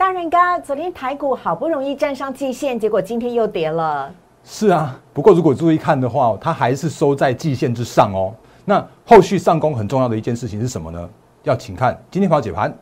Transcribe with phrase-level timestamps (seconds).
[0.00, 4.10] 大人哥，昨天台股好不容易站上季线，结果今天又跌了。
[4.42, 8.32] 是啊，不过如果注意看的话，它还是收在季线之上哦。
[8.64, 11.06] 那后续上攻很重要的一件事情是什么呢？
[11.42, 12.74] 要请看今天跑解盘。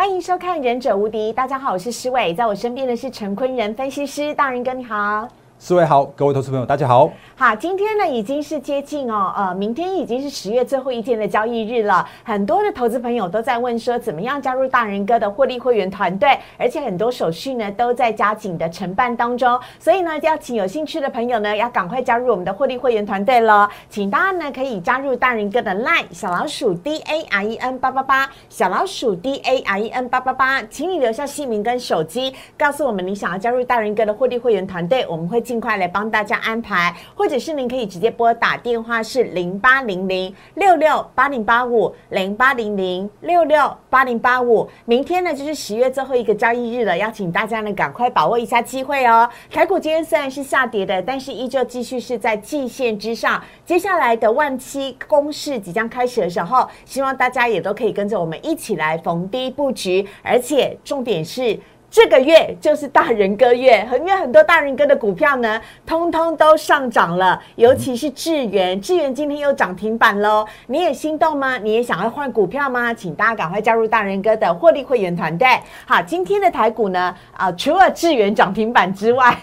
[0.00, 5.28] 欢迎收看《忍者无敌》，大家好，我是施伟，在我身边的是陈坤仁分析师，大人哥你好。
[5.62, 7.12] 四位好，各位投资朋友，大家好。
[7.36, 12.08] 好，今天呢已经是接近哦，呃，明天已经是十月最后一天的交易日了。
[12.24, 16.30] 很多的投资朋友都在问说，怎么样加入大人哥的获利会员团队？
[16.56, 19.60] 而且很多手续呢都在加紧的承办当中。
[19.78, 23.68] 所以呢，要请有兴趣的朋友呢，要赶快加入我们的获利会员团队了。
[23.90, 36.40] 请大家呢可以加入大人哥的 LINE 小老鼠 D A R E N 八八八，小老鼠 D A R E N 八八八，请你留下姓名跟手机，告诉我们你想要加入大人哥的获利会员团队，我们会尽快来帮大家。
[36.40, 44.68] 安排，或者是您可以直接拨打电话是零八零零六六八零八五零八零零六六八零八五。
[44.84, 49.28] 明天呢就是十月最后一个交易日了，邀请大家呢赶快把握一下机会哦。
[49.50, 53.42] 台股今天虽然是下跌的，但是依旧继续是在季线之上。
[53.66, 61.58] 接下来的万期攻势即将开始的时候，希望大家也都可以跟着我们一起来逢低布局，而且重点是。
[61.90, 71.58] 这个月就是大人哥月，因为很多大人哥的股票呢，通通都上涨了，尤其是智源，智源今天又涨停板喽，你也心动吗？
[71.58, 72.94] 你也想要换股票吗？
[72.94, 75.48] 请大家赶快加入大人哥的获利会员团队。
[75.84, 79.36] 好，今天的台股呢，啊，除了智源涨停板之外，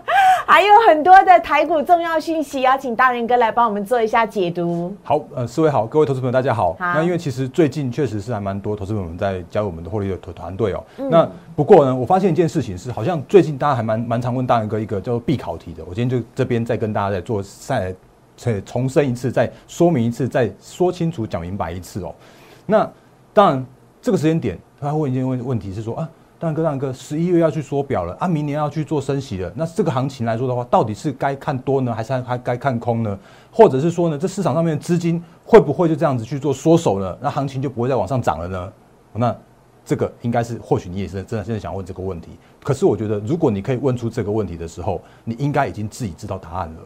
[0.46, 4.94] 还有很多的台股重要讯息，邀请大人哥来帮我们做一下解读。
[5.02, 6.76] 好，呃，四位好，各位投资朋友大家好。
[6.78, 10.84] 那因为其实最近确实是还蛮多投资朋友们在加入我们的获利的团团队哦。
[11.08, 11.94] 那不过呢。
[11.94, 15.84] 我发现一件事情是，好像最近大家还蛮蛮常问大仁哥一个叫做必考题的。
[15.84, 17.94] 我今天就这边再跟大家再做再
[18.36, 22.14] 再重申一次，再说明一次，再说清楚讲明白一次哦。
[22.66, 22.90] 那
[23.32, 23.66] 当然
[24.02, 29.52] 这个时间点，他问一件问问题是说啊，大仁哥大仁哥，十一月要去缩表了啊，明年要去做升息了。
[29.54, 33.18] 那这个行情来说的话，到底是该看多呢，还是还该看空呢？
[33.52, 37.16] 或者是说呢，这市场上面的资金会不会就这样子去做缩手呢？
[37.20, 38.72] 那行情就不会再往上涨了呢？
[39.12, 39.36] 那？
[39.84, 42.30] 这个应该是，或许你也是真的现在想问这个问题。
[42.62, 46.80] 可是我觉得，如果你可以问出这个问题的时候，你应该已经自己知道答案了。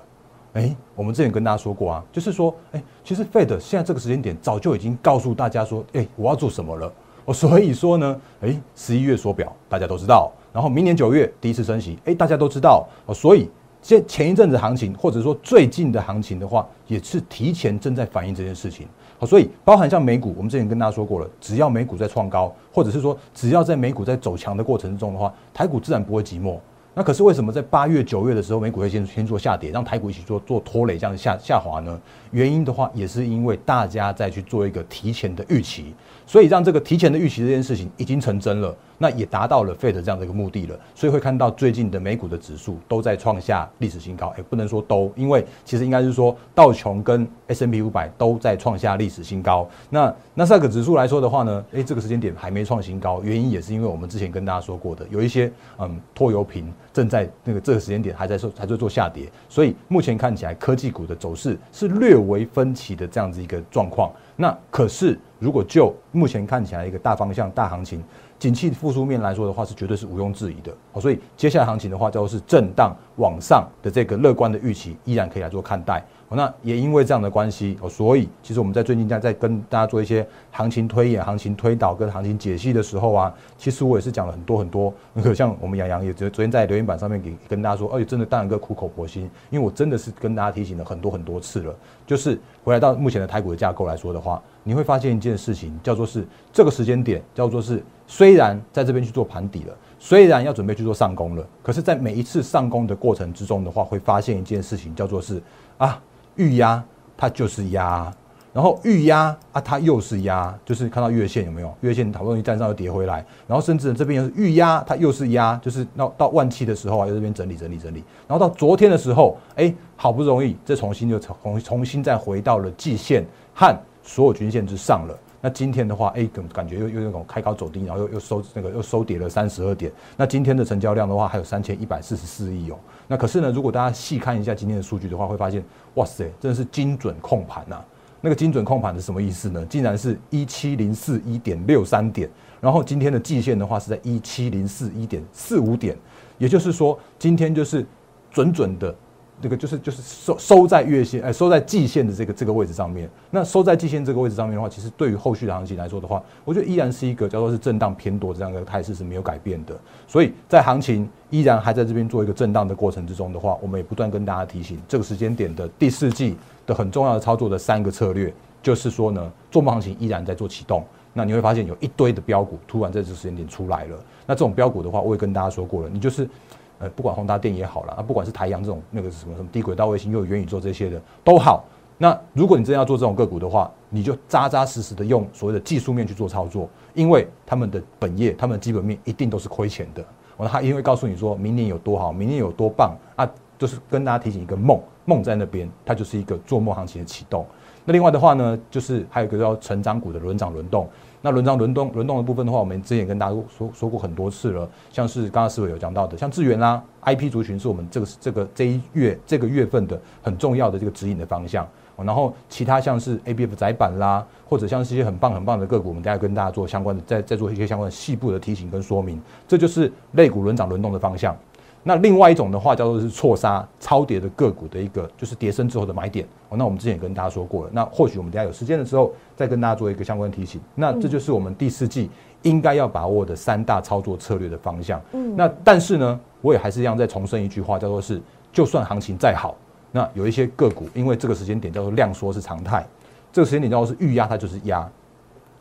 [0.55, 6.93] 哎，我们之前跟大家说过啊，就是说，哎，其实 Fed 现在这个时间点早就已经告诉大家说，哎，我要做什么了。
[7.27, 12.89] 哦，所以说呢，哎，十一月缩表大家都知道，然后明年九月第一次升息，哎，大家都知道。
[13.07, 13.49] 哦，所以
[13.83, 18.89] 现前一阵子行情，或者说最近的行情的话，也是提前正在反映这件事情。
[19.19, 26.57] 好，所以包含像美股，我们之前跟大家说过了，只要美股在创高，或者是说只要在美股在走强的过程中的话，台股自然不会寂寞。
[26.95, 32.01] 那可是为什么在八月、九月的时候，美股会先先做下跌，让台股一起做做拖累，这样下下滑呢？
[32.31, 35.95] 原因的话，也是因为大家在去做一个提前的预期，
[36.27, 38.75] 所以让这个提前的预期这件事情已经成真了。
[38.99, 44.35] 那也达到了 Fed 这样的一个目的了，所以会看到最近的美股的指数都在创下历史新高。
[44.37, 49.69] 哎，不能说都，因为其实应该是说道琼跟 S M P 五百都在创下历史新高。
[49.89, 64.11] 那那这个指数来说的话呢，哎，这个时间点还没创新高，原因也是因为我们之前跟大家说过的，有一些嗯拖油瓶正在那个这个时间点还在做还在做下跌，所以目前看起来科技股的走势是略微分歧的这样子一个状况。
[64.35, 68.03] 那可是如果就目前看起来一个大方向大行情。
[68.39, 70.73] 景气复苏面来说的话，是绝对是毋庸置疑的。
[70.93, 76.05] 好，所以接下来行情的话，就是震荡往上的这个乐观的预期，依然可以来做看待。
[76.37, 84.93] 那也因为这样的关系，哦，所以其实我们在最近在在跟大家做一些行情推演、行情推导跟行情解析的时候啊，其实我也是讲了很多很多。
[85.15, 91.75] 那个像我们杨洋也昨昨天在留言板上面给跟大家说，而且真的当然个苦口婆心，因为我真的是跟大家提醒了很多很多次了。
[92.07, 97.83] 就是回来到目前的台股的架构来说的话，你会发现一件事情，叫做是这个时间点，叫做是。
[98.11, 105.43] 虽然在这边去做盘底了，虽然要准备去做上攻了，可是，在每一次上攻的过程之中的话，会发现一件事情，叫做是
[105.77, 106.01] 啊，
[106.39, 106.83] 预压
[107.17, 108.11] 它就是压，
[108.53, 111.75] 然后预压啊，它又是压，就是看到月线有没有？
[111.81, 125.19] 月线好不容易站上又跌回来，然后甚至这边又是预压，它又是压，就是到到万七的时候啊，又这边整理整理整理，然后到昨天的时候，哎，好不容易这重新就重重新再回到了季线和所有均线之上了。
[125.41, 129.93] 那今天的话，哎，感感觉又又那种开高走低，然后又又收那个又收跌了三十二点。
[130.17, 132.79] 那今天的成交量的话，还有三千一百四十四亿哦。
[133.07, 135.63] 那可是呢，如果大家细看一下今天的数据的话，会发现，
[135.95, 137.81] 哇塞，真的是精准控盘呐！
[138.21, 139.65] 那个精准控盘是什么意思呢？
[139.67, 142.29] 竟然是一七零四一点六三点，
[142.61, 145.97] 然后今天的季线的话是在一七零四一点四五点，
[146.37, 147.87] 也就是说，今天就是
[148.31, 148.95] 准准的。
[149.41, 153.09] 这个就是就是收收在月线，哎，收在季线的这个这个位置上面。
[153.31, 159.75] 那收在季线这个位置上面的话，其实对于后续的行情来说的话，我觉得依然是一个叫做是震荡偏多这样的态势是没有改变的。
[160.07, 166.37] 所以在行情依然还在这边做一个震荡的过程之中的话，我们也不断跟大家提醒，这个时间点的第四季
[166.67, 170.85] 的很重要的操作的三个策略，就是说呢，做梦行情依然在做启动。
[171.15, 173.97] 那你会发现有一堆的标股突然在这个时间点出来了。
[174.27, 176.29] 那这种标股的话，我也跟大家说过了，你就是。
[176.79, 181.65] 呃，不管宏达电也好了，啊，不管是台阳这种那个什么什么低轨道卫星又有元宇宙这些的都好。
[182.01, 190.05] 那如果你真要做这种个股的话，你就扎扎实实的用所谓的技术面去做操作，因为他们的本业、他们的基本面一定都是亏钱的。
[190.37, 193.29] 我他因为告诉你说明年有多好，明年有多棒啊，
[193.59, 197.45] 就是跟大家提醒一个梦，梦在那边，它就是一个做梦行情的启动。
[197.85, 200.89] 那另外的话呢，就是还有一个叫成长股的轮涨轮动。
[201.21, 211.67] 那轮涨轮动轮动的部分的话，我们之前跟大家说说过很多次了，像是刚刚思伟有讲到的，像智源啦，IP 族群是我们这个这个这一月这个月份的很重要的这个指引的方向。
[211.97, 219.21] 然后其他像是 ABF 窄板啦，或者像是一些很棒很棒的个股，我们大家跟大家做相关的，再再做一些相关的细部的提醒跟说明。
[219.49, 221.37] 这就是类股轮涨轮动的方向。
[221.83, 226.57] 那另外一种的话，叫做是错杀超跌的个股的一个，就是跌升之后的买点哦。
[226.57, 230.61] 那我们之前也跟大家说过了，那或许我们等下有时间的时候再跟大家做一个相关提醒。
[230.75, 232.11] 那这就是我们第四季
[232.43, 235.01] 应该要把握的三大操作策略的方向。
[235.13, 238.21] 嗯，那但是呢，我也还是一样再重申一句话，叫做是，
[238.53, 239.57] 就算行情再好，
[239.91, 242.87] 那有一些个股，因为这个时间点叫做量缩是常态，
[243.33, 244.87] 这个时间点叫做是预压，它就是压，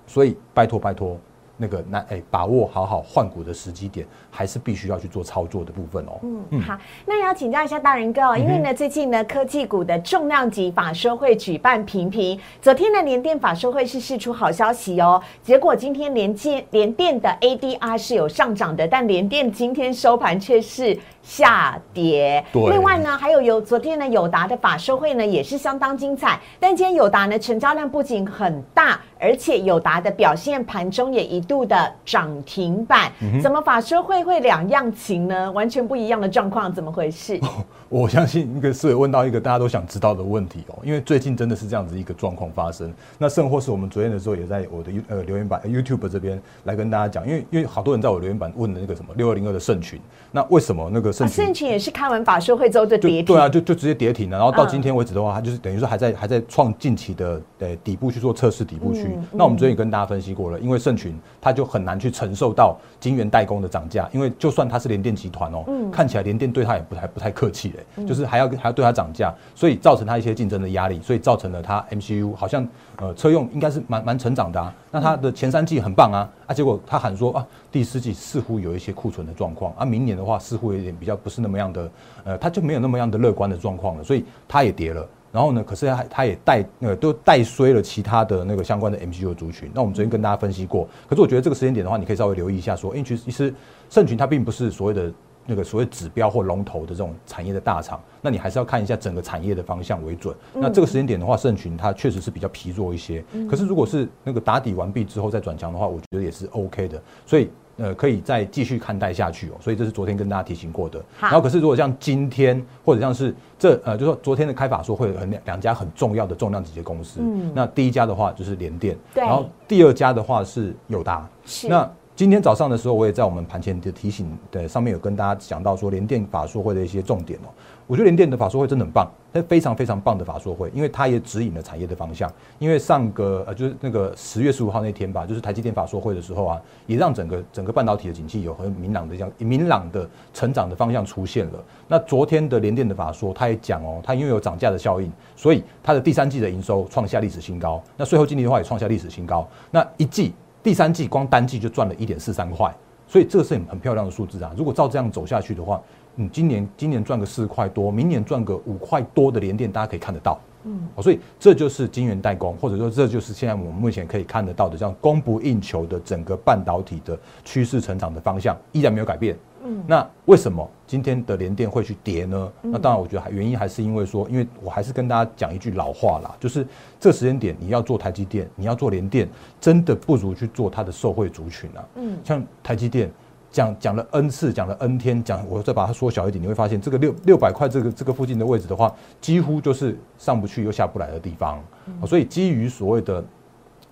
[0.08, 1.18] 所以拜托拜托。
[1.58, 6.20] 那个那哎，把握好好换股的时机点，还是必须要去做操作的部分哦。
[6.52, 20.98] 嗯，好，那也要请教一下大人哥哦，因为呢，最近呢，科技股的重量级法说会举办频频，昨天的联电法说会是释出好消息哦，结果今天联电联电的 ADR 是有上涨的，但联电今天收盘却是。
[21.28, 22.42] 下跌。
[22.54, 26.40] 另外呢，还有有昨天呢，友达的法收会呢也是相当精彩。
[26.58, 33.12] 但今天友达呢，成交量不仅很大，而且友达的表现盘中也一度的涨停板。
[33.42, 35.52] 怎么法说会会两样情呢？
[35.52, 37.40] 完全不一样的状况，怎么回事？
[37.90, 42.94] 我相信一个是问到一个大家都想知道的问题哦，因为最近真的是这样子一个状况发生。
[43.18, 49.98] 那甚或是我们昨天的时候也在我的呃留言板 YouTube 这边来跟大家讲，因为因为好多人在我留言板问的那个什么六二零二的圣群，
[50.34, 53.26] 那为什么那个圣群也是开完法说会之后就跌停？
[53.26, 54.38] 对啊，就就直接跌停了。
[54.38, 59.18] 然后到今天为止的话，它就是等于说还在还在创近期的呃底部去做测试底部区。
[59.32, 61.18] 那我们昨天也跟大家分析过了，因为圣群
[61.48, 68.28] 它就很难去承受到晶圆代工的涨价，因为就算它是联电集团哦，看起来联电对它也不太不太客气嘞，就是。
[68.28, 72.68] 还要还要对它涨价，所以造成它一些竞争的压力，所以造成了它 MCU 好像
[72.98, 74.74] 呃车用应该是蛮蛮成长的啊。
[74.92, 81.90] 那它的前三季很棒啊，啊结果他喊说啊第四季似乎有一些库存的状况啊，明年的话似乎有点比较不是那么样的
[82.26, 85.08] 呃，他就没有那么样的乐观的状况了，所以它也跌了。
[85.32, 89.70] 然后呢，可是它它也带呃都带衰了其他的那个相关的 MCU 族群。
[89.74, 93.54] 那我们昨天跟大家分析过，可是我觉得这个时间点的话，你可以稍微留意一下，说因为其实
[93.90, 95.12] 盛群它并不是所谓的。
[95.50, 100.36] 那个所谓指标或龙头的这种产业的大厂，那你还是要看一下整个产业的方向为准。
[100.54, 103.24] 那这个时间点的话，盛群它确实是比较疲弱一些。
[103.50, 107.02] 可是如果是那个打底完毕之后再转强的话，我觉得也是 OK 的。
[107.26, 109.54] 所以呃，可以再继续看待下去哦。
[109.60, 111.04] 所以这是昨天跟大家提醒过的。
[111.20, 117.20] 然后可是如果像今天或者像是这呃，就说昨天的开法说会很两家很重要的重量级的公司。
[117.22, 117.52] 嗯。
[117.54, 121.28] 那第一家的话就是联电，然后第二家的话是友达。
[121.46, 121.68] 是。
[121.68, 127.50] 那今天早上的时候，我也在我们盘前的提醒的上面有跟大家讲到说，联电法说会的一些重点哦。
[127.86, 132.28] 我觉得联电的法说会真的很棒，它非常非常棒的法说会，因为它也指引了产业的方向。
[132.58, 141.64] 因为上个呃就是那个十月十五号那天吧，就是台积电法说会的时候啊，也让整个整个半导体的景气有很明朗的这样明朗的成长的方向出现了。
[141.88, 150.34] 那昨天的联电的法说，他也讲哦，它因为有涨价的效应，所以它的第三季的营收创下历史新高，那税后净利的话也创下历史新高，那一季。
[150.64, 152.74] 第三季光单季就赚了一点四三块，
[153.08, 154.52] 所以这个是很很漂亮的数字啊！
[154.58, 155.82] 如果照这样走下去的话，
[156.16, 169.38] 你，今年今年赚个四块多，明年赚个五块多的连电，大家可以看得到，嗯，所以这就是晶圆代工，或者说这就是现在我们目前可以看得到的，这样供不应求的整个半导体的趋势成长的方向依然没有改变。
[169.68, 172.52] 嗯，那为什么今天的联电会去跌呢？
[172.62, 176.66] 那当然，我觉得原因还是因为说，因为我还是跟大家讲一句老话啦，就是
[176.98, 179.28] 这时间点你要做台积电，你要做联电，
[179.60, 181.86] 真的不如去做它的受惠族群啊。
[181.96, 183.12] 嗯，像台积电
[183.52, 191.62] 讲讲了 N 次，讲了 N 天，讲我再把它缩小一点，你会发现这个六六百块这个这个附近的位置的话，几乎就是上不去又下不来的地方。
[192.06, 193.22] 所以基于所谓的。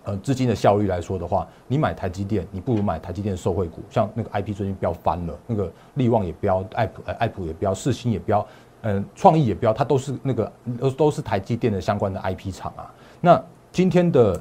[0.06, 8.46] 呃，资金的效率来说的话，你买台积电，你不如买台积电受惠股，像那个 IP 最近飙翻了，那个力旺也飙，爱普爱普也飙，世星也飙，
[8.84, 12.94] 嗯，创意也飙，它都是那个都都是台积电的相关的 IP 厂啊。
[13.20, 14.40] 那今天的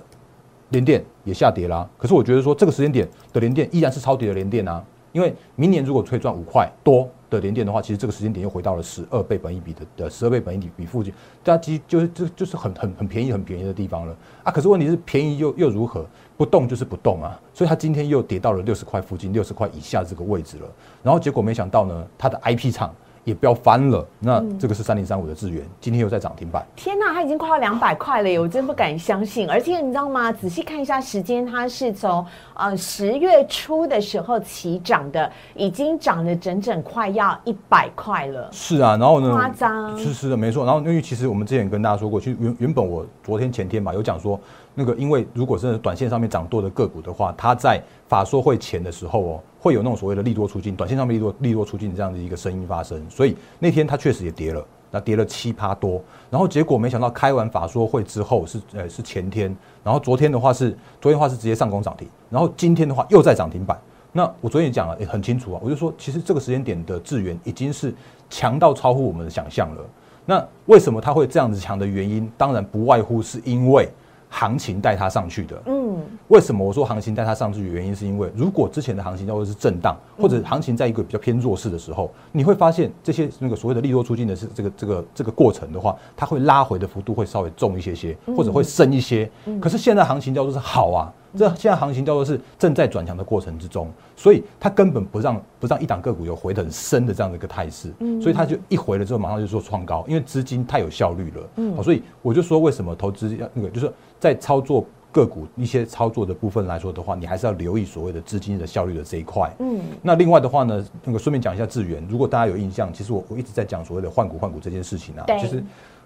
[0.68, 7.09] 联电也下跌啦，可是我觉得说这个时间点的联电依然是超跌的联电啊，因为明年如果可以赚五块多。
[7.30, 14.52] 的连电的话，其实这个时间点又回到了十二倍本一比的的十二倍本一比比附近，大家其实就是就就是很很很便宜很便宜的地方了啊！
[14.52, 16.06] 可是问题是便宜又又如何？
[16.37, 17.40] 不动就是不动啊！
[17.52, 20.68] 所以它今天又跌到了六十块附近，六十块以下这个位置了。
[21.02, 22.94] 然后结果没想到呢，它的 IP 厂。
[23.25, 26.64] 也飙翻了，那这个是三零三五的资源，今天又在涨停板。
[26.76, 29.49] 天哪，它已经快要两百块了，我真不敢相信。
[29.49, 30.31] 而且你知道吗？
[30.31, 38.49] 仔细看一下时间，它是从呃十月初的时候起涨的，已经涨了整整快要一百块了。
[38.52, 39.31] 是啊，然后呢？
[39.33, 39.97] 夸张。
[39.99, 40.66] 是是的，没错。
[40.66, 44.38] 然后因为其实我们之前跟大家说过，其实原原本我昨天前天嘛有讲说。
[44.76, 63.78] 那个，因为如果是短线上面涨多的个股的话，它在法说会前的时候哦，会有那种所谓的利多出尽，短线上面利多利多出尽这样的一个声音发生，所以那天它确实也跌了，那跌了七趴多，然后结果没想到开完法说会之后是呃是前天，然后昨天的话是昨天的话是直接上攻涨停，然后今天的话又在涨停板。
[64.11, 67.95] 那我昨天也讲了，也很清楚啊，我就说其实这个时间点的智源已经是
[68.28, 69.85] 强到超乎我们的想象了。
[70.26, 73.88] 那为什么它会这样子强的原因，当然不外乎是因为。
[74.28, 89.31] 行情带它上去的，嗯，为什么我说行情带它上去的原因，是因为如果之前的行情叫做是震荡，或者行情在一个比较偏弱势的时候，你会发现这些那个所谓的利多出尽的是这个这个这个过程的话，它会拉回的幅度会稍微重一些些，或者会深一些。
[89.61, 91.12] 可是现在行情叫做是好啊。
[91.37, 115.62] 这现在行情叫做是正在转强的过程之中，所以它根本不让不让一档个股有回得很深的这样的一个态势，所以它就一回了之后马上就做创高，因为资金太有效率了，嗯，所以我就说为什么投资要那个就是在操作个股一些操作的部分来说的话，你还是要留意所谓的资金的效率的这一块，嗯，那另外的话呢，那个顺便讲一下智源，如果大家有印象，其实我我一直在讲所谓的换股换股这件事情啊，其实。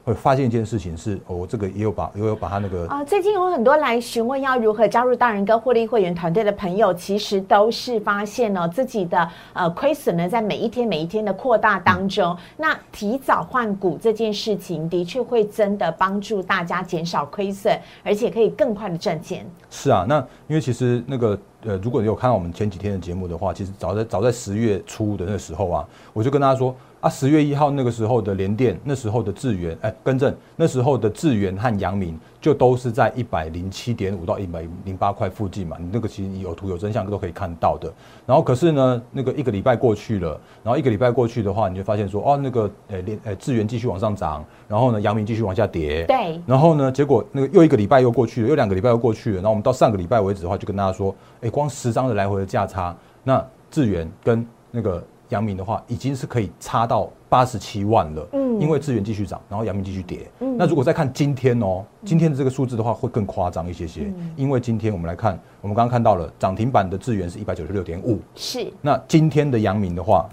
[0.08, 12.34] 会发现一件事情是，我这个也有把也有把他那个啊，最近有很多来询问要如何加入大人哥获利会员团队的朋友，其实都是发现了自己的呃亏损呢，在每一天每一天的扩大当中。
[12.56, 19.46] 那提早换股这件事情，的确会真的帮助大家减少亏损，而且可以更快的赚钱。
[19.68, 26.74] 是啊，那因为其实那个呃，如果你有看到我们前几天的节目的话，其实早在早在十月初的那时候啊，我就跟大家说。
[27.00, 35.76] 啊，十月一号那个时候的联电，那时候的智源，哎，更正，那时候的智源和阳明就都是在一百零七点五到一百零八块附近嘛。
[35.78, 37.88] 你那个其实有图有真相都可以看到的。
[38.26, 46.04] 然后可是呢，那个一个礼拜过去了，然后一个礼拜过去的话，你就发现说，哦，那个呃联呃智源继续往上涨，然后呢阳明继续往下跌。
[46.06, 46.40] 对。
[46.46, 49.36] 然后呢，结果那个又一个礼拜又过去了，又两个礼拜又过去了。
[49.36, 55.00] 然后我们到上个礼拜为止的话，就跟大家说，哎，光十张的来回的价差，那智源跟那个。
[55.30, 70.28] 阳明的话已经是可以差到八十七万了，嗯，因为资源继续涨，然后阳明继续跌，嗯，那如果再看今天哦，今天的这个数字的话会更夸张一些些，因为今天我们来看，我们刚刚看到了涨停板的资源是一百九十六点五，是，那今天的阳明的话，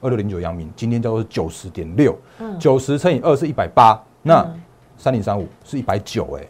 [0.00, 4.46] 二六零九阳明今天叫做九十点六，嗯，九十乘以二是一百八，那
[4.96, 6.46] 三零三五是一百九，哎。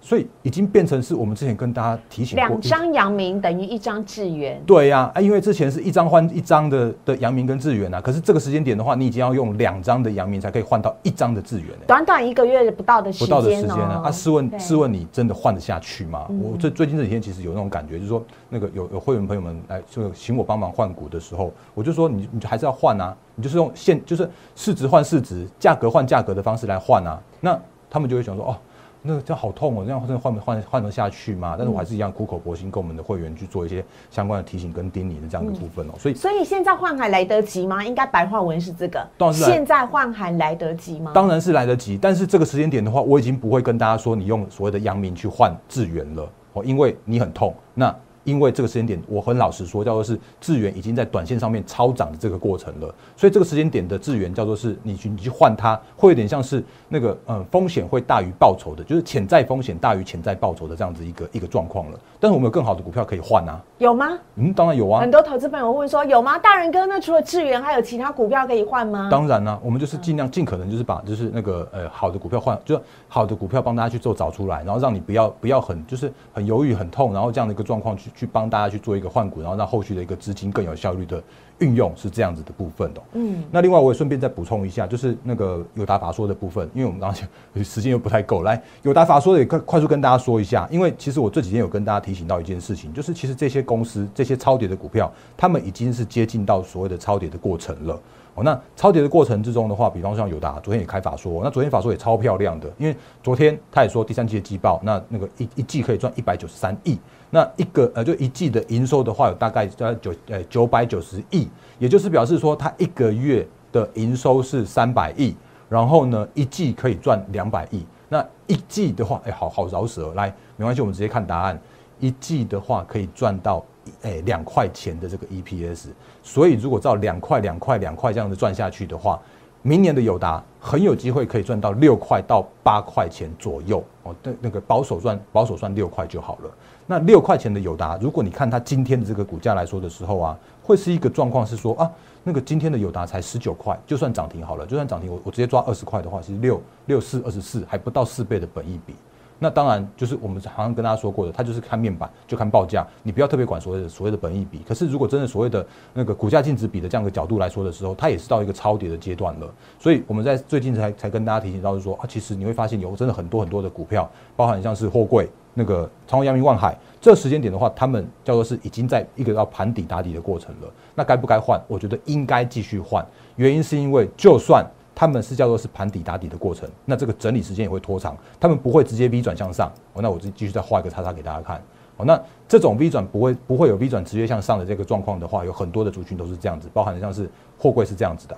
[0.00, 4.60] 所以已经变成是我们之前跟大家提醒过，两张阳明等于一张智源。
[4.66, 11.68] 对呀，啊，因为之前是一张换一张的的阳明跟智源啊，可是这个时间点的话，你已经要用两张的阳明才可以换到一张的智源。
[11.86, 14.02] 短短一个月不到的时间，不到的时间啊？
[14.06, 16.26] 啊，试问试问你真的换得下去吗？
[16.40, 28.56] 我最最近这几天其实有那种感觉，就是说那个有有会员朋友们来就请我帮忙换股的时候，我就说你你还是要换啊，你就是用现就是市值换市值，价格换价格的方式来换啊，那他们就会想说哦。
[29.02, 31.54] 那这样好痛哦，这样真的换换换得下去吗？
[31.56, 35.92] 但是我还是一样苦口婆心跟我们的会员去做一些相关的提醒跟叮咛的这样的部分哦。
[35.98, 37.82] 所以，所以现在换还来得及吗？
[37.84, 39.06] 应该白话文是这个。
[39.32, 41.12] 现在换还来得及吗？
[41.14, 47.54] 当然是来得及，但是这个时间点的话，我已经不会跟大家说你用所谓的阳明去换智源了哦，因为你很痛。
[47.74, 47.94] 那
[48.30, 61.98] 因为这个时间点，我很老实说，叫做是智源已经在短线上面超涨的这个过程了，所以这个时间点的智源叫做是你去你去换它，会有点像是那个嗯风险会大于报酬的，就是潜在风险大于潜在报酬的这样子一个一个状况了。
[62.20, 63.60] 但是我们有更好的股票可以换啊？
[63.78, 64.16] 有吗？
[64.36, 65.00] 嗯，当然有啊。
[65.00, 66.38] 很多投资朋友会说有吗？
[66.38, 69.08] 大人哥，那除了智源，还有其他股票可以换吗？
[69.10, 81.22] 当然啦，我们就是尽量尽可能就是把就是那个呃好的股票换，就好的股票帮大家去做找出来，然后让你不要不要很就是很犹豫很痛，然后这样的一个状况去去帮大家去做一个换股，然后让后续的一个资金更有效率的
[81.60, 83.00] 运用，是这样子的部分的。
[83.14, 97.98] 嗯，那另外我也顺便再补充一下，就是那个有达法说的部分，因为我们刚刚时间又不太够，来有达法说的也快快速跟大家说一下，因为其实我这几天有跟大家提醒到一件事情，就是其实这些公司这些超跌的股票，他们已经是接近到所谓的超跌的过程了。
[98.36, 106.96] 哦，那超跌的过程之中的话，比方像友达，昨天也开法说，那昨天法说也超漂亮的，因为昨天他也说第三季的季报，那那个一一季可以赚一百九十三亿，
[107.30, 115.34] 那一个呃就一季的营收的话，有大概在九呃九百九十亿，也就是表示说它一个月的营收是三百亿，
[115.68, 121.60] 然后呢一季可以赚两百亿，那一季的话，哎，好好饶舌，来没关系，我们直接看答案，
[121.98, 123.64] 一季的话可以赚到。
[124.02, 125.86] 哎，两块钱的这个 EPS，
[126.22, 129.18] 所以如果照两块、两块、两块这样子赚下去的话，
[129.62, 134.14] 明年的友达很有机会可以赚到六块到八块钱左右哦。
[134.22, 136.50] 那那个保守赚保守赚六块就好了。
[136.90, 141.88] 那六块钱的友达，如果你看它今天的这个股价来说的时候啊，会是一个状况是说啊，
[142.24, 148.96] 那个今天的友达才十九块，就算涨停好了，就算涨停，我我直接抓二十块的话，其实六六四二十四还不到四倍的本益比。
[149.38, 154.60] 那当然就是我们好像跟大家说过的，它就是看面板，就看报价，你不要特别管所谓的所谓的本益比。
[154.66, 159.48] 可是如果真的所谓的那个股价净值比的这样的角度来说的时候，它也是到一个超跌的阶段了。
[159.78, 170.68] 所以我们在最近才才跟大家提醒到，是说啊，其实你会发现有真的很多很多的股票，包含像是货柜、那个长虹、阳明、万海，这时间点的话，他们叫做是已经在一个要盘底打底的过程了。
[170.94, 171.60] 那该不该换？
[171.66, 173.04] 我觉得应该继续换。
[173.36, 174.64] 原因是因为就算
[174.94, 179.72] 他们是叫做是盘底打底的过程，那这个整理时间也会拖长，他们不会直接 V 转向上。
[179.94, 181.62] 哦，那我就继续再画一个叉叉给大家看。
[181.96, 187.28] 哦，那这种 V 转不会不会有 V 转直接向上的这个状况的话，有很多的族群都是这样子，包含像是
[187.58, 188.36] 货柜是这样子的，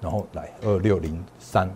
[0.00, 1.70] 然后来二六零三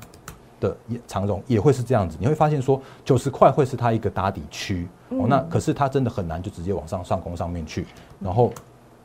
[0.60, 0.76] 的
[1.06, 4.86] 长荣也会是这样子，你会发现说九十块会是它一个打底区。
[5.08, 7.84] 哦，那可是它真的很难就直接往上上攻上面去，
[8.20, 8.52] 然后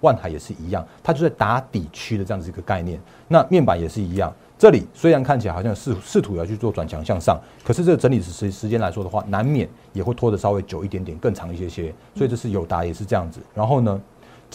[0.02, 3.00] 万海也是一样，它就在打底区的这样子一个概念。
[3.28, 4.32] 那面板也是一样。
[4.58, 11.94] 这里虽然看起来好像试试图要去做转强向上，可是这个整理时时间来说的话，难免也会拖得稍微久一点点，更长一些些。
[12.16, 13.42] 所以这是友达也是这样子。
[13.54, 14.00] 然后呢，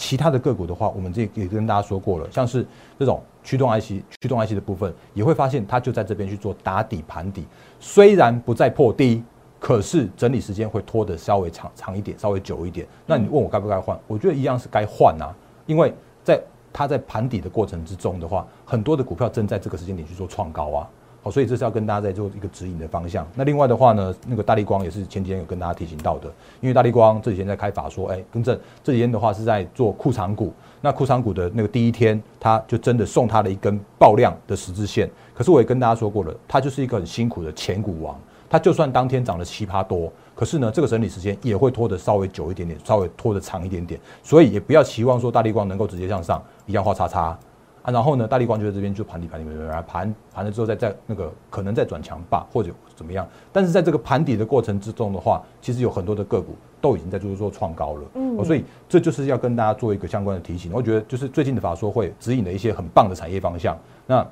[0.01, 2.65] 其他的个股的话，我们这也跟大家说过了，像是
[2.97, 7.45] 这种驱动 IC、驱动 IC 的部分，也会发现它就在这边去做打底盘底，
[7.79, 9.23] 虽然不再破低，
[9.59, 12.87] 可是整理时间会拖得稍微长长一点，稍微久一点。
[13.05, 13.95] 那你问我该不该换？
[14.07, 15.31] 我觉得一样是该换啊，
[15.67, 16.41] 因为在。
[16.73, 20.89] 它在盘底的过程之中的话，很多的股票正在这个时间点去做创高啊，
[21.23, 23.27] 好，所以这是要跟大家在做一个指引的方向。
[23.35, 26.27] 那另外的话呢，那个大力光也是前几天有跟大家提醒到的，
[26.61, 35.07] 因为大力光这几天在开法说，哎，更正这几天的话是在做库藏股，那库藏股的那个第一天，他就真的送他了一根爆量的十字线。
[35.35, 40.11] 可是我也跟大家说过了，他就是一个很辛苦的前股王，他就算当天涨了七趴多。
[40.33, 47.37] 可是呢，这个整理时间也会拖得稍微久一点点，稍微拖得长一点点，所以也不要期望说大力光能够直接向上，一样画叉叉
[47.83, 47.91] 啊。
[47.91, 53.27] 然后呢，大力光就在这边就盘底盘底盘盘盘了之后，再再那个可能再转强吧，或者怎么样。
[53.51, 58.01] 但是在这个盘底的过程之中的话，其实有很多的个股都已经在就是做创高了。
[58.15, 60.71] 嗯，所以这就是要跟大家做一个相关的提醒。
[60.73, 63.77] 我觉得就是最近的法说会指引了一些很棒的产业方向。
[64.07, 64.25] 那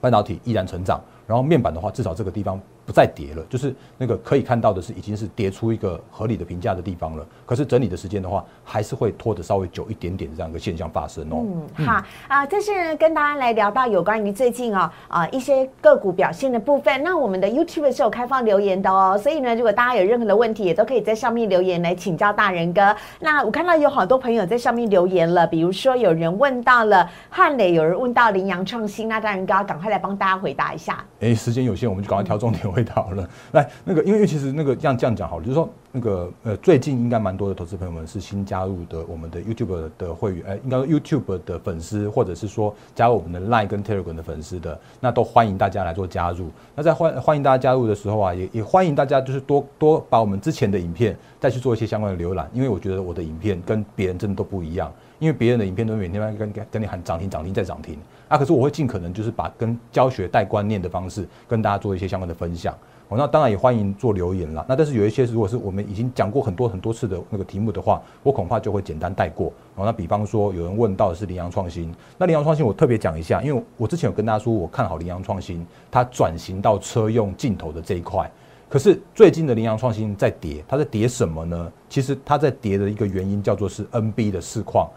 [0.00, 2.60] 半导体依然成长，然后面板的话，至少这个地方。
[2.90, 7.24] 不再跌了，就是那个可以看到的是，已经是跌出一个合理的评价的地方了。
[7.46, 11.46] 可是整理的时间的话，还是会拖得稍微久一点点这样一个现象发生哦。
[11.76, 17.00] 嗯，好啊，这是跟大家来聊到有关于最近啊啊一些个股表现的部分。
[17.04, 22.92] 那我们的 YouTube 是有开放留言的哦，所以呢，如果大家有任何的问题，也都可以在上面留言来请教大人哥。
[23.20, 31.04] 那我看到有好多朋友在上面留言了，比如说有人问到了汉磊，有人问到羚羊创新，那大人哥赶快来帮大家回答一下。
[31.20, 32.79] 哎，时间有限，我们就赶快挑重点。
[32.88, 46.48] 好了， 来那个，因为其实那个这样这样讲好了，就是说那个呃，最近应该蛮多的投资朋友们是新加入的我们的 YouTube 的会员，呃，应该说 YouTube 的粉丝，或者是说加入我们的 Line 跟 Telegram 的粉丝的，那都欢迎大家来做加入。
[46.74, 57.98] 那在欢欢迎大家加入的时候啊，也也欢迎大家就是多多把我们之前的影片再去做一些相关的浏览，因为我觉得我的影片跟别人真的都不一样，因为别人的影片都每天跟跟跟你喊涨停涨停再涨停。
[58.30, 62.72] 啊，可是我会尽可能就是把跟教学带观念的方式跟大家做一些相关的分享。
[63.08, 64.64] 哦，那当然也欢迎做留言啦。
[64.68, 69.52] 那但是有一些如果是我们已经讲过很多很多次的那个题目的话，我恐怕就会简单带过。
[69.74, 78.30] 哦，那比方说有人问到的是羚羊创新，那羚羊创新我特别讲一下，因为我之前有跟大家说我看好羚羊创新，它转型到车用镜头的这一块。
[78.68, 81.72] 可是最近的羚羊创新在跌，它在跌什么呢？
[81.88, 84.88] 其实它在跌的一个原因叫做是 NB 的市况。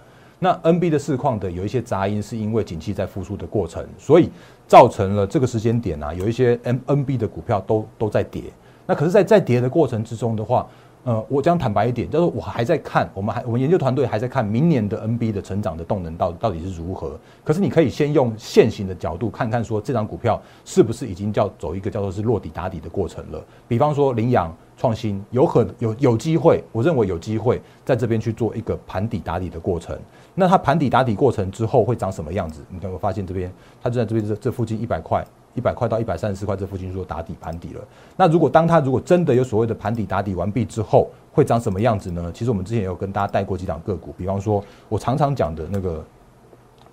[0.44, 4.30] 那 NB 的市况的有一些杂音，是因为景气在复苏的过程，所以
[4.68, 8.44] 造成了这个时间点啊，有一些 NNB 的股票都都在跌。
[8.86, 10.68] 那可是，在在跌的过程之中的话，
[11.06, 17.18] 呃，我讲坦白一点，就是我还在看，我们还我们研究团队还在看明年的 NB 的成长的动能到到底是如何。
[17.46, 23.42] 可是你可以先用现行的角度看看，说这张股票是不是已经叫走一个叫做是落底打底的过程了。
[23.66, 24.54] 比方说羚羊。
[24.76, 29.96] 创新有可有有机会，我认为有机会在这边去做一个盘底打底的过程。
[30.36, 32.62] 那它盘底打底过程之后会长什么样子？
[32.70, 37.82] 你有没有发现这边它就在这边这这附近一百块，一百块到一百三十四块这附近做打底盘底了。
[38.18, 42.32] 那如果当它如果真的有所谓的盘底打底完毕之后，会长什么样子呢？
[42.34, 46.04] 其实我们之前也有跟大家带过几档个股，比方说我常常讲的那个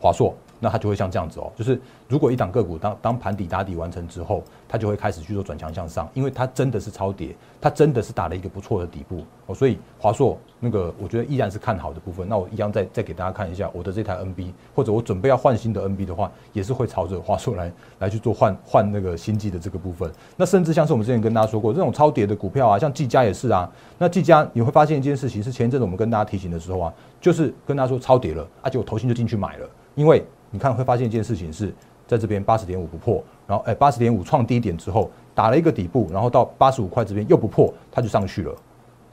[0.01, 0.35] 华硕。
[0.61, 12.29] 那它就会像这样子哦，就是如果一档个股当当盘底打底完成之后，它就会开始去做转强向上，因为它真的是超跌，它真的是打了一个不错的底部哦，所以华硕那个我觉得依然是看好的部分。
[12.29, 20.13] 那我一样再再给大家看一下我的这台 NB，或者我准备要换新的 NB 的话，也是会朝着华硕来来去做换换那个新机的这个部分。
[20.37, 23.71] 那甚至像是我们之前跟大家说过，这种超跌的股票啊，像技嘉也是啊。
[23.97, 30.23] 那技嘉你会发现一件事情，是前一阵子我们跟大家提醒的时候啊，就是跟大家说超跌了，而且我投信就进去买了，因为。
[30.51, 31.73] 你看会发现一件事情是，
[32.07, 38.55] 在这边八十点五不破，然后哎八十点五创低点之后打了一个底部，然后到八十五块这边又不破，它就上去了。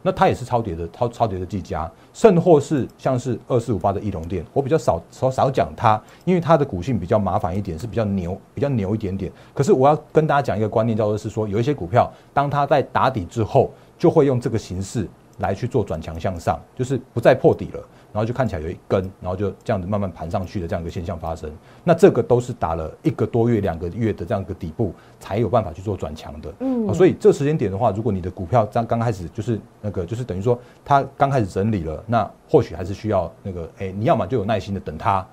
[0.04, 9.30] 那它也是超跌的，超超跌的技嘉，甚或是像是二四五八的翼龙店，我比较少少少讲它，因为它的股性比较麻烦一点，是比较牛，比较牛一点点。
[9.54, 17.84] 可是我要跟大家讲一个观念，叫做是说，有一些股票，当它在打底之后，就会用这个形式来去做转强向上，就是不再破底了。
[18.18, 21.48] 然后就看起来有一根，然后就这样子慢慢盘上去的这样一个现象发生。
[21.84, 26.52] 那这个都是打了一个多月、两个月的这样一个底部，才有办法去做转强的。
[26.62, 35.24] 嗯，所以这时间点的话，如果你的股票刚刚开始就是那个，就是等于说它刚开始整理了，那或许还是需要那个，哎，你要么就有耐心的等它。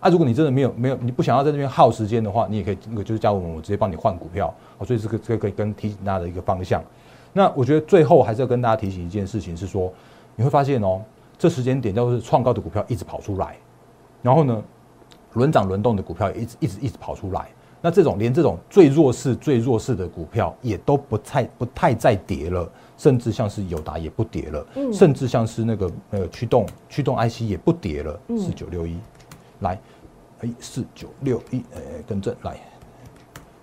[0.00, 4.52] 啊，如果你真的没有没有，你不想要在这边耗时间的话，你也可以那个就是加我们，我直接帮你换股票。
[4.78, 6.82] 哦，所以这个这个可以跟提醒大家的一个方向。
[7.34, 9.92] 那我觉得最后还是要跟大家提醒一件事情，是说
[10.34, 11.02] 你会发现哦。
[11.42, 13.56] 这时间点，就是创高的股票一直跑出来，
[14.22, 14.62] 然后呢，
[15.32, 17.48] 轮涨轮动的股票也一直一直一直跑出来。
[17.80, 28.20] 那这种连这种最弱势、最弱势的股票也都不太不太再跌了，甚至像是友达也不跌了，甚至像是那个呃驱动驱动 IC 也不跌了。
[28.38, 28.96] 四九六一，
[29.62, 29.76] 来，
[30.42, 32.56] 哎，四九六一，哎，更正来，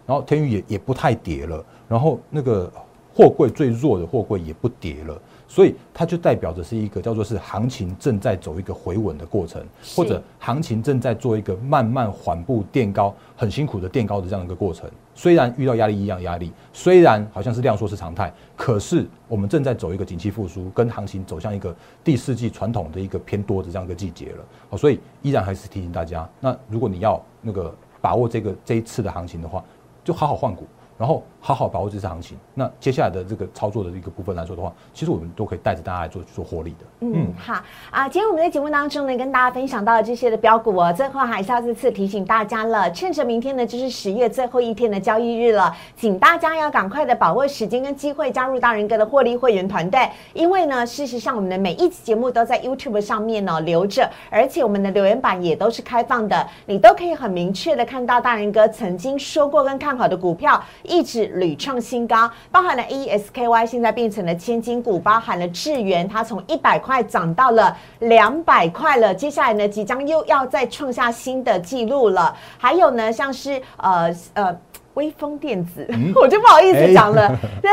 [0.06, 2.70] 然后天宇也也不太跌了，然后那个
[3.16, 5.18] 货柜最弱的货柜也不跌了。
[5.50, 9.62] 所以它就代表着是一个叫做是行情正在走一个回稳的过程，
[9.96, 14.88] 或者行情正在做一个慢慢缓步垫高、很辛苦的垫高的这样一个过程。
[15.16, 24.46] 虽然遇到压力一样压力，虽然好像是量缩是常态，可是我们正在走一个景气复苏，跟行情走向一个第四季传统的一个偏多的这样一个季节了。
[24.70, 29.66] 好，所以依然还是提醒大家，那如果你要那个把握这个这一次的行情的话，
[30.04, 30.68] 就好好换股。
[30.98, 32.38] 然后好好把握这次行情。
[32.54, 36.86] 那接下来的这个操作的一个部分来说的话，其实我们都可以带着大家来做做获利的。
[37.02, 38.10] 嗯，好啊。
[38.10, 50.10] 今天我们在节目当中呢，跟大家分享到的这些的标股哦，最后还是要再次提醒大家了，趁着明天呢就是十月最后一天的交易日了，请大家要赶快的把握时间跟机会，加入大人哥的获利会员团队。
[50.34, 60.62] 因为呢，事实上我们的每一期节目都在 YouTube 上面呢留着，而且我们的留言板也都是开放的，你都可以很明确的看到大人哥曾经说过跟看好的股票。
[60.84, 72.36] 一直屡创新高，包含了 ESKY 现在变成了千金股，包含了智源，它从一百块涨到了两百块了，接下来呢，即将又要再创下新的纪录了。
[72.58, 74.58] 还有呢，像是呃呃。
[74.96, 75.88] 微风电子，
[76.20, 77.34] 我就不好意思讲了。
[77.62, 77.72] 对，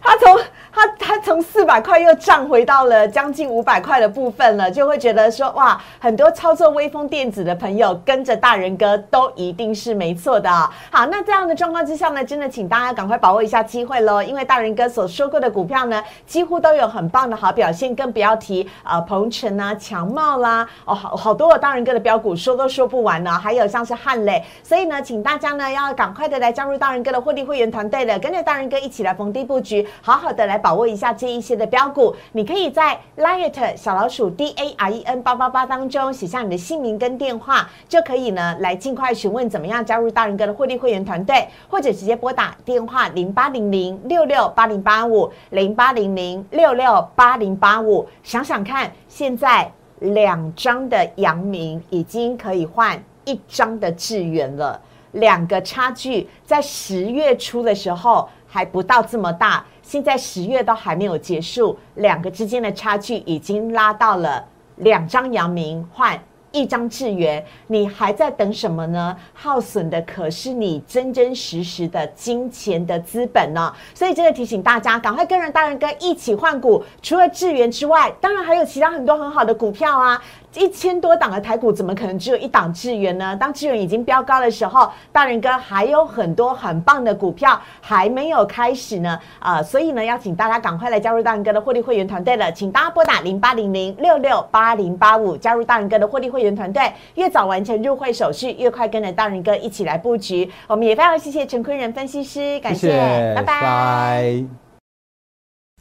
[0.00, 0.38] 它从
[0.78, 10.50] 它它从四百块又涨回到了将近五百块的部分了，就会觉得说哇，很多操作微风电子的朋友跟着大人哥都一定是没错的。
[10.90, 26.78] 好，那这样的状况之下呢，真的请大家赶快把握一下机会喽，因为大人哥所说过的股票呢，几乎都有很棒的好表现，更不要提啊鹏程啊、强茂啦，哦好好多大人哥的标股说都说不完呢，还有像是汉磊，所以呢，请大家呢要赶快的来加入。
[26.78, 48.06] 大人哥的获利会员团队了，跟着大人哥一起来逢低布局，好好的来把把握一下这一些的标股，你可以在 liet 小老鼠 d a r e n 八八八当中写下你的姓名跟电话，就可以呢来尽快询问怎么样加入大人哥的获利会员团队，或者直接拨打电话零八零零六六八零八五零八零零六六八零八五。
[48.22, 54.78] 想想看，现在两张的阳明已经可以换一张的智源了。
[55.12, 64.44] 两个差距在十月初的时候还不到这么大，现在十月都还没有结束，两个之间的差距已经拉到了
[64.76, 66.22] 两张阳明换
[66.52, 69.16] 一张智源，你还在等什么呢？
[69.32, 80.22] 耗损的可是你真真实实的金钱的资本呢，所以真的提醒大家，赶快跟着大人哥一起换股，除了智源之外，当然还有其他很多很好的股票啊。
[80.54, 83.36] 一千多档的台股，怎么可能只有一档智源呢？
[83.36, 89.18] 当智源已经飙高的时候，大人哥还有很多很棒的股票还没有开始呢。
[89.38, 92.50] 啊，所以呢，要请大家赶快来加入大人哥的获利会员团队了。
[92.50, 96.92] 请大家拨打零八零零六六八零八五，加入大人哥的获利会员团队。
[97.14, 100.50] 越早完成入会手续，越快跟着大人哥一起来布局。
[100.66, 104.44] 我们也非常谢谢陈坤仁分析师，感谢，拜拜。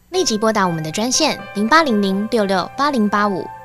[0.10, 3.46] 立即拨打我们的专线零八零零六六八零八五。